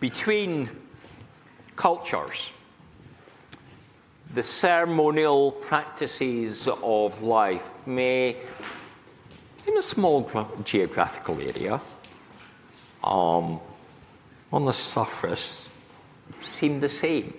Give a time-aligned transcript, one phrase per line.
[0.00, 0.68] between
[1.76, 2.50] cultures,
[4.34, 8.36] the ceremonial practices of life may,
[9.66, 10.30] in a small
[10.64, 11.80] geographical area,
[13.04, 13.60] um,
[14.52, 15.68] on the surface,
[16.42, 17.32] seem the same.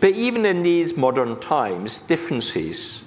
[0.00, 3.02] But even in these modern times, differences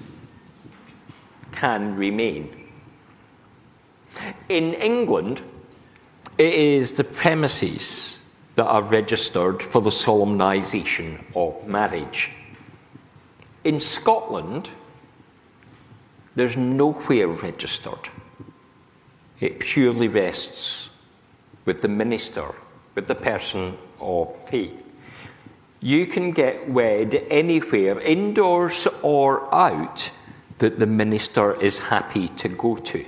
[1.52, 2.70] can remain.
[4.50, 5.42] In England,
[6.38, 8.20] it is the premises
[8.56, 12.32] that are registered for the solemnisation of marriage.
[13.64, 14.70] In Scotland,
[16.36, 18.10] there's nowhere registered.
[19.40, 20.90] It purely rests
[21.66, 22.54] with the minister,
[22.96, 24.84] with the person of faith.
[25.80, 30.10] You can get wed anywhere, indoors or out,
[30.60, 33.06] that the minister is happy to go to.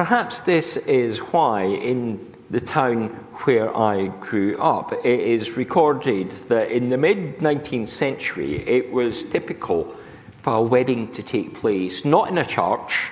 [0.00, 3.10] Perhaps this is why, in the town
[3.44, 9.24] where I grew up, it is recorded that in the mid 19th century it was
[9.24, 9.94] typical
[10.40, 13.10] for a wedding to take place not in a church,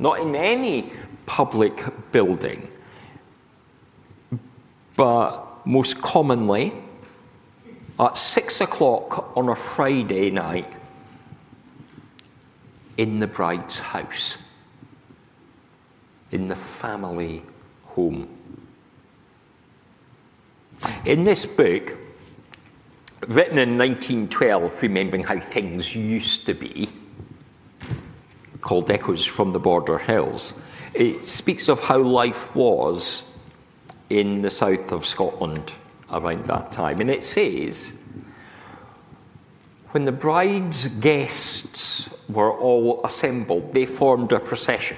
[0.00, 0.92] not in any
[1.26, 2.68] public building,
[4.96, 6.72] but most commonly
[8.00, 10.66] at six o'clock on a Friday night
[12.96, 14.36] in the bride's house
[16.32, 17.42] in the family
[17.84, 18.28] home.
[21.04, 21.96] In this book,
[23.28, 26.88] written in 1912, remembering how things used to be,
[28.62, 30.58] called Echoes from the Border Hills,
[30.94, 33.22] it speaks of how life was
[34.10, 35.72] in the south of Scotland
[36.10, 37.00] around that time.
[37.00, 37.94] And it says,
[39.90, 44.96] when the bride's guests were all assembled, they formed a procession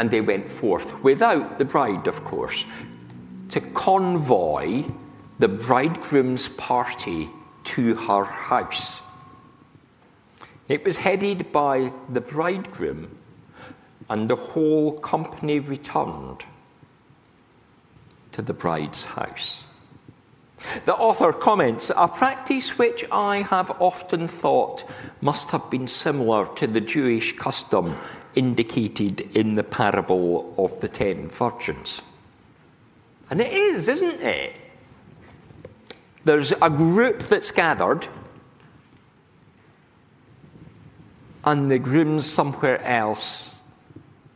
[0.00, 2.64] and they went forth, without the bride, of course,
[3.50, 4.82] to convoy
[5.40, 7.28] the bridegroom's party
[7.64, 9.02] to her house.
[10.68, 13.14] It was headed by the bridegroom,
[14.08, 16.46] and the whole company returned
[18.32, 19.66] to the bride's house.
[20.86, 24.82] The author comments a practice which I have often thought
[25.20, 27.94] must have been similar to the Jewish custom
[28.34, 32.02] indicated in the parable of the ten virgins.
[33.30, 34.54] And it is, isn't it?
[36.24, 38.06] There's a group that's gathered,
[41.44, 43.60] and the groom's somewhere else,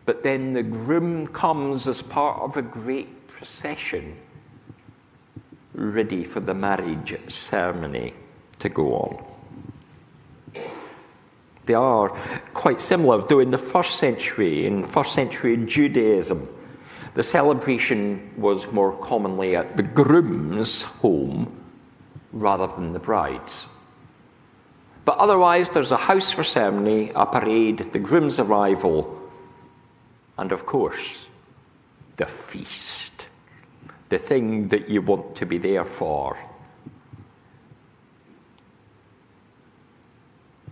[0.06, 4.16] but then the groom comes as part of a great procession,
[5.75, 8.15] ready for the marriage ceremony
[8.61, 9.34] to go on.
[11.67, 12.11] They are
[12.53, 16.47] quite similar, though in the first century, in first century Judaism,
[17.15, 21.61] the celebration was more commonly at the groom's home
[22.33, 23.69] rather than the bride's.
[25.05, 29.21] But otherwise, there's a house for ceremony, a parade, the groom's arrival,
[30.39, 31.29] and of course,
[32.17, 33.27] the feast.
[34.09, 36.39] The thing that you want to be there for.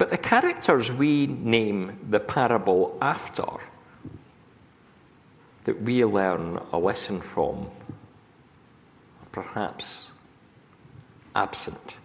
[0.02, 3.46] But the characters we name the parable after,
[5.62, 7.70] that we learn a lesson from,
[9.20, 10.10] are perhaps
[11.36, 11.98] absent.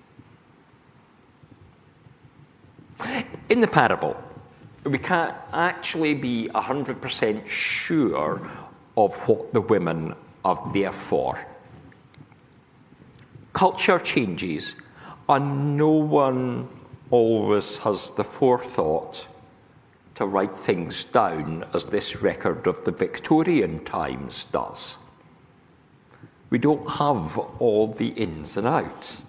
[3.50, 4.16] In the parable,
[4.84, 8.48] we can't actually be 100% sure
[8.96, 10.14] of what the women
[10.46, 11.44] are there for.
[13.54, 14.76] Culture changes,
[15.28, 16.70] and no one
[17.12, 19.28] always has the forethought
[20.16, 24.98] to write things down as this record of the Victorian times does.
[26.50, 29.26] We don't have all the ins and outs.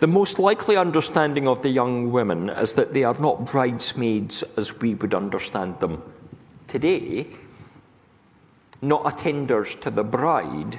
[0.00, 4.78] The most likely understanding of the young women is that they are not bridesmaids as
[4.78, 6.00] we would understand them
[6.68, 7.26] today,
[8.80, 10.78] not attenders to the bride,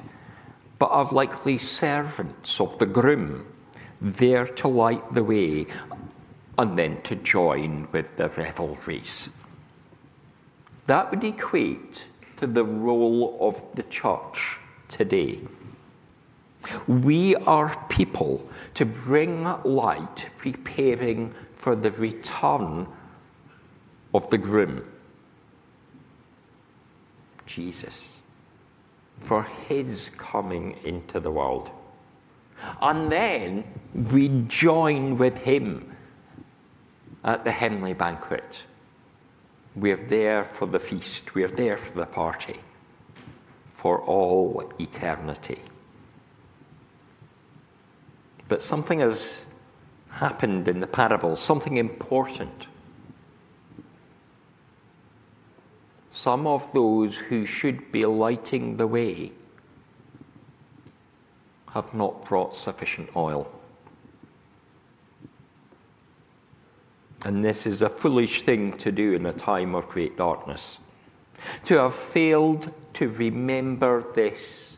[0.79, 3.45] but are likely servants of the groom,
[4.01, 5.67] there to light the way
[6.57, 9.29] and then to join with the revelries.
[10.87, 12.05] That would equate
[12.37, 14.57] to the role of the church
[14.87, 15.39] today.
[16.87, 22.87] We are people to bring light, preparing for the return
[24.13, 24.83] of the groom,
[27.45, 28.21] Jesus,
[29.21, 31.71] for his coming into the world.
[32.81, 33.63] And then
[34.11, 35.94] we join with him
[37.25, 38.63] at the heavenly banquet.
[39.75, 42.59] We're there for the feast, we're there for the party,
[43.71, 45.59] for all eternity.
[48.47, 49.45] But something has
[50.09, 52.67] happened in the parable, something important.
[56.11, 59.31] Some of those who should be lighting the way
[61.73, 63.51] have not brought sufficient oil.
[67.25, 70.77] And this is a foolish thing to do in a time of great darkness.
[71.65, 74.77] To have failed to remember this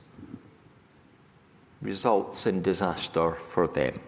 [1.81, 3.99] results in disaster for them.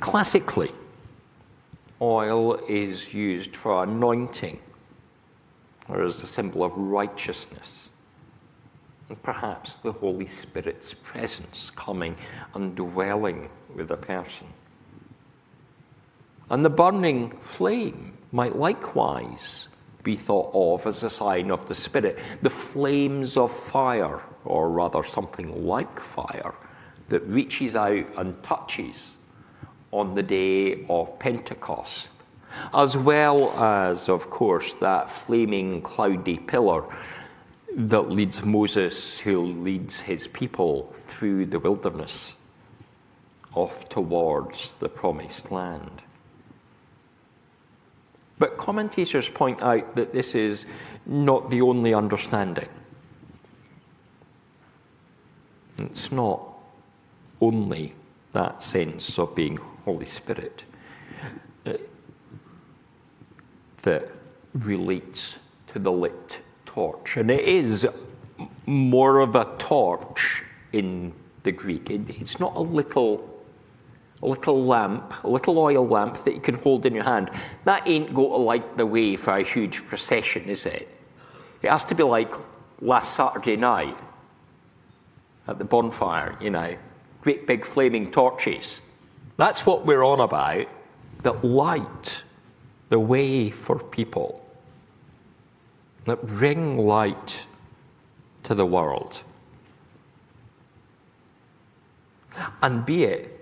[0.00, 0.70] Classically,
[2.02, 4.60] oil is used for anointing
[5.88, 7.88] or as a symbol of righteousness.
[9.08, 12.14] And perhaps the Holy Spirit's presence coming
[12.54, 14.46] and dwelling with a person.
[16.50, 19.68] And the burning flame might likewise
[20.02, 22.18] be thought of as a sign of the Spirit.
[22.42, 26.54] The flames of fire, or rather something like fire,
[27.08, 29.16] that reaches out and touches
[29.90, 32.08] on the day of Pentecost,
[32.74, 36.84] as well as, of course, that flaming cloudy pillar
[37.74, 42.36] that leads Moses, who leads his people through the wilderness
[43.54, 46.02] off towards the promised land.
[48.38, 50.66] But commentators point out that this is
[51.06, 52.68] not the only understanding.
[55.78, 56.40] It's not
[57.40, 57.94] only
[58.32, 60.64] that sense of being Holy Spirit
[61.66, 61.74] uh,
[63.82, 64.08] that
[64.54, 65.38] relates
[65.68, 67.16] to the lit torch.
[67.16, 67.88] And it is
[68.66, 71.12] more of a torch in
[71.42, 71.90] the Greek.
[71.90, 73.27] It, it's not a little
[74.22, 77.30] a little lamp, a little oil lamp that you can hold in your hand.
[77.64, 80.88] That ain't going to light the way for a huge procession, is it?
[81.62, 82.32] It has to be like
[82.80, 83.96] last Saturday night
[85.46, 86.76] at the bonfire, you know,
[87.22, 88.80] great big flaming torches.
[89.36, 90.66] That's what we're on about
[91.22, 92.22] that light
[92.88, 94.44] the way for people,
[96.06, 97.46] that bring light
[98.44, 99.22] to the world.
[102.62, 103.37] And be it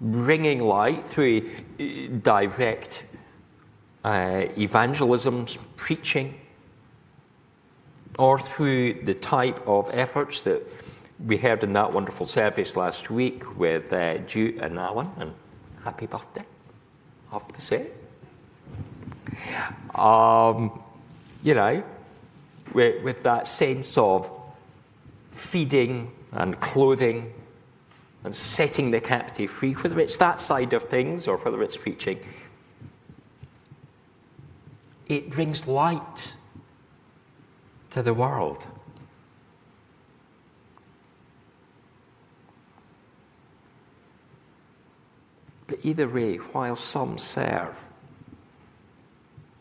[0.00, 1.48] bringing light through
[2.22, 3.04] direct
[4.04, 5.46] uh, evangelism,
[5.76, 6.38] preaching,
[8.18, 10.62] or through the type of efforts that
[11.26, 15.32] we heard in that wonderful service last week with uh, Jude and Alan, and
[15.82, 16.44] happy birthday,
[17.30, 17.86] I have to say.
[19.94, 20.82] Um,
[21.42, 21.82] you know,
[22.72, 24.30] with, with that sense of
[25.30, 27.32] feeding and clothing
[28.26, 32.18] and setting the captive free, whether it's that side of things or whether it's preaching,
[35.06, 36.34] it brings light
[37.90, 38.66] to the world.
[45.68, 47.78] But either way, while some serve,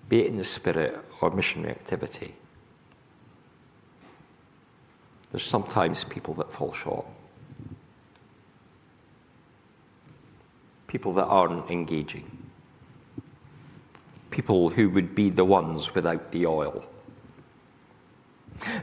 [0.09, 2.33] be it in the spirit or missionary activity,
[5.31, 7.05] there's sometimes people that fall short.
[10.87, 12.25] People that aren't engaging,
[14.31, 16.85] people who would be the ones without the oil.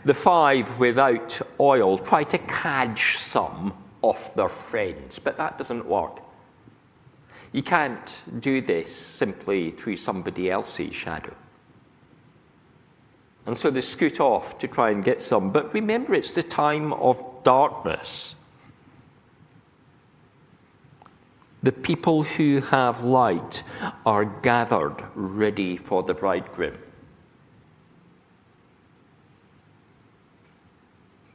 [0.04, 3.72] The five without oil try to cadge some
[4.02, 6.20] off their friends, but that doesn't work.
[7.52, 11.34] You can't do this simply through somebody else's shadow.
[13.46, 15.50] And so they scoot off to try and get some.
[15.50, 18.36] But remember, it's the time of darkness.
[21.62, 23.62] The people who have light
[24.04, 26.76] are gathered ready for the bridegroom.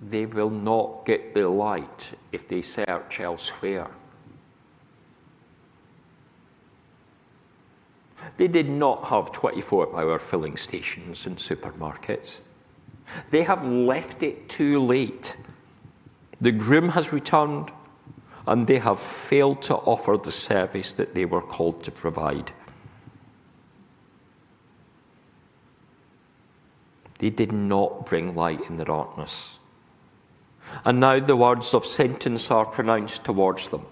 [0.01, 3.87] They will not get the light if they search elsewhere.
[8.35, 12.41] They did not have 24 hour filling stations in supermarkets.
[13.31, 15.37] They have left it too late.
[16.41, 17.71] The groom has returned,
[18.47, 22.51] and they have failed to offer the service that they were called to provide.
[27.19, 29.59] They did not bring light in the darkness.
[30.85, 33.85] And now the words of sentence are pronounced towards them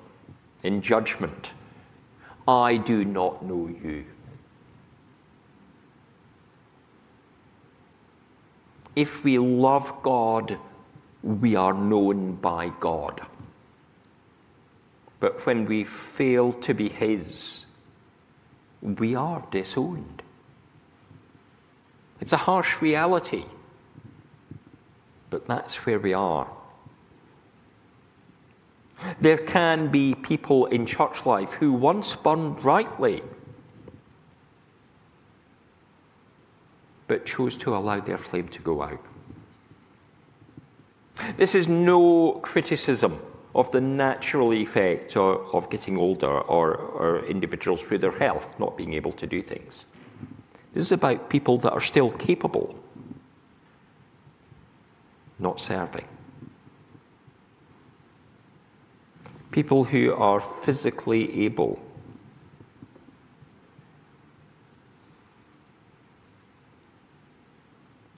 [0.63, 1.51] in judgment
[2.47, 4.05] I do not know you.
[8.95, 10.57] If we love God,
[11.23, 13.25] we are known by God.
[15.25, 17.65] But when we fail to be His,
[18.83, 20.21] we are disowned.
[22.21, 23.45] It's a harsh reality,
[25.31, 26.47] but that's where we are.
[29.19, 33.23] There can be people in church life who once burned brightly,
[37.07, 39.03] but chose to allow their flame to go out.
[41.35, 43.19] This is no criticism
[43.55, 48.93] of the natural effect of, getting older or, or individuals through their health not being
[48.93, 49.85] able to do things.
[50.73, 52.77] This is about people that are still capable,
[55.39, 56.05] not serving.
[59.51, 61.79] People who are physically able.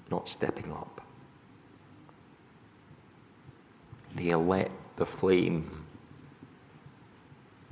[0.09, 0.99] Not stepping up.
[4.15, 5.69] They let the flame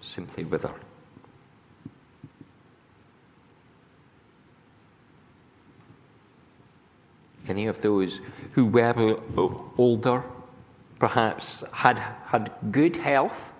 [0.01, 0.73] simply wither.
[7.47, 8.21] Any of those
[8.53, 9.17] who were
[9.77, 10.23] older,
[10.99, 13.55] perhaps had had good health,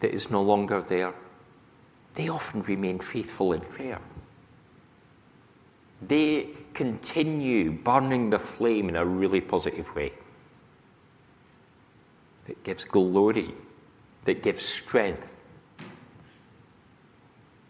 [0.00, 1.12] that is no longer there,
[2.14, 4.00] they often remain faithful in prayer.
[6.06, 10.12] They continue burning the flame in a really positive way
[12.46, 13.54] that gives glory,
[14.24, 15.26] that gives strength,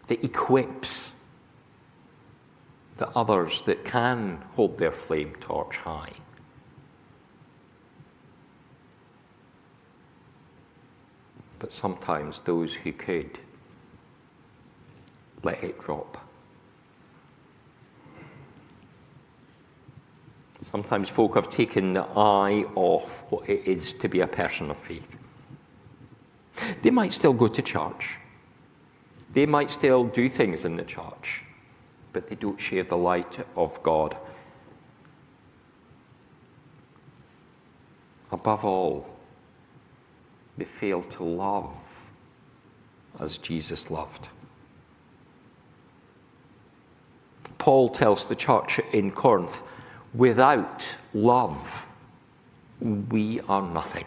[0.07, 1.11] that equips
[2.97, 6.13] the others that can hold their flame torch high.
[11.65, 13.39] but sometimes those who could
[15.41, 16.24] let it drop.
[20.75, 24.75] Sometimes folk have taken the eye off what it is to be a person of
[24.75, 25.15] faith.
[26.81, 28.17] They might still go to church.
[29.31, 31.45] They might still do things in the church,
[32.11, 34.17] but they don't share the light of God.
[38.33, 39.07] Above all,
[40.57, 42.05] they fail to love
[43.21, 44.27] as Jesus loved.
[47.59, 49.63] Paul tells the church in Corinth
[50.15, 51.91] without love,
[53.09, 54.05] we are nothing.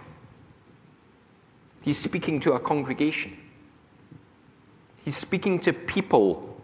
[1.85, 3.37] He's speaking to a congregation.
[5.05, 6.63] He's speaking to people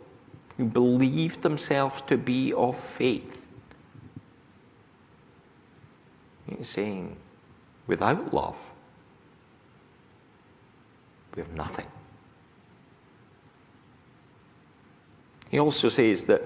[0.57, 3.47] who believe themselves to be of faith.
[6.47, 7.17] He's saying,
[7.87, 8.71] without love,
[11.35, 11.87] we have nothing.
[15.51, 16.43] He also says that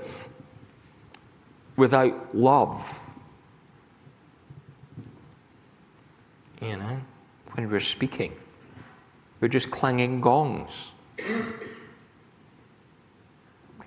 [1.79, 3.01] without love,
[6.61, 7.01] you know,
[7.53, 8.37] when we're speaking,
[9.41, 10.73] we're just clanging gongs.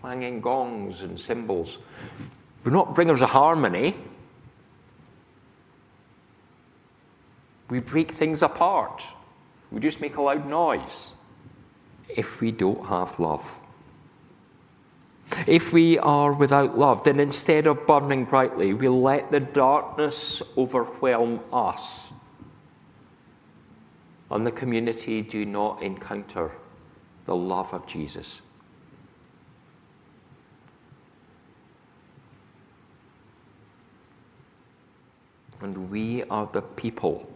[0.02, 1.80] clanging gongs and cymbals.
[2.64, 3.94] We're not bringers of harmony.
[7.70, 9.04] We break things apart.
[9.70, 11.12] We just make a loud noise
[12.08, 13.60] if we don't have love.
[15.48, 21.40] If we are without love, then instead of burning brightly, we let the darkness overwhelm
[21.52, 22.14] us.
[24.30, 26.52] And the community do not encounter
[27.26, 28.42] the love of Jesus.
[35.62, 37.30] And we are the people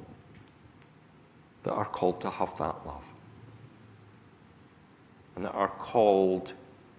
[1.64, 3.06] that are called to have that love
[5.36, 6.54] and that are called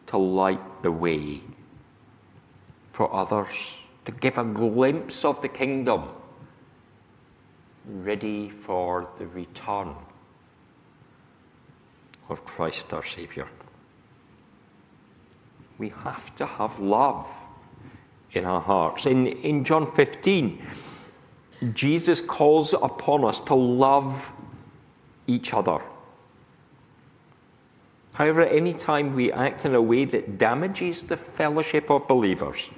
[0.07, 1.41] to light the way
[2.91, 6.05] for others, to give a glimpse of the kingdom,
[7.87, 9.95] ready for the return
[12.29, 13.47] of Christ our Saviour.
[15.79, 17.31] We have to have love
[18.33, 19.07] in our hearts.
[19.07, 20.63] In, in John 15,
[21.75, 24.31] Jesus calls upon us to love
[25.27, 25.83] each other.
[28.17, 32.71] However, at any time we act in a way that damages the fellowship of believers,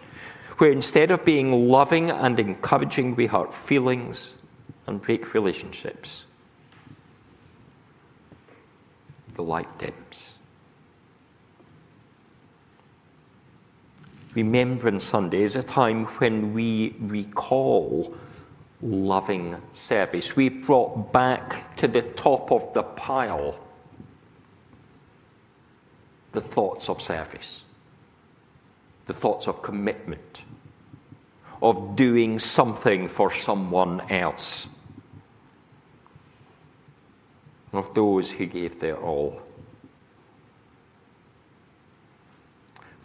[0.57, 4.39] where instead of being loving and encouraging, we hurt feelings
[4.89, 6.25] and break relationships,
[9.37, 10.39] the light dims.
[14.35, 18.13] Remembrance Sunday is a time when we recall
[18.83, 20.35] loving service.
[20.35, 23.57] We brought back to the top of the pile
[26.39, 27.65] the thoughts of service,
[29.07, 30.45] the thoughts of commitment,
[31.61, 34.69] of doing something for someone else,
[37.73, 39.43] of those who gave their all.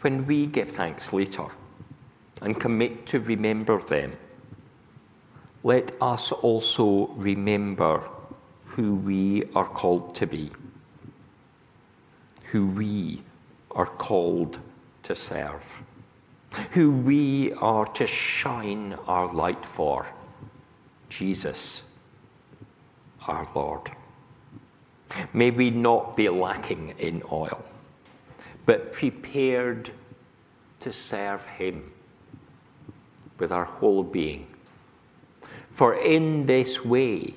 [0.04, 1.46] when we give thanks later
[2.42, 4.12] and commit to remember them,
[5.64, 8.10] let us also remember
[8.66, 10.52] who we are called to be,
[12.54, 13.20] who we
[13.72, 14.60] are called
[15.02, 15.76] to serve,
[16.70, 20.06] who we are to shine our light for
[21.10, 21.82] Jesus,
[23.28, 23.90] our Lord.
[25.34, 27.66] May we not be lacking in oil,
[28.68, 29.90] but prepared
[30.82, 31.92] to serve Him
[33.40, 34.46] with our whole being.
[35.72, 37.34] For in this way,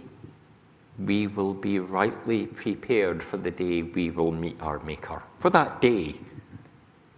[0.99, 5.23] we will be rightly prepared for the day we will meet our Maker.
[5.38, 6.15] For that day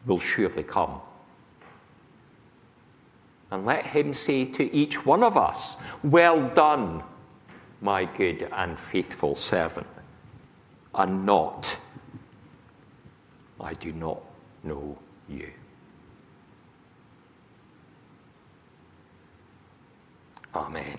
[0.07, 1.01] will surely come.
[3.51, 7.03] And let him say to each one of us, Well done,
[7.81, 9.87] my good and faithful servant,
[10.95, 11.77] and not,
[13.61, 14.21] I do not
[14.65, 15.51] know you.
[20.55, 20.99] Amen.